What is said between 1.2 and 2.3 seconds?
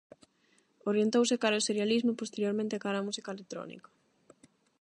cara ao serialismo e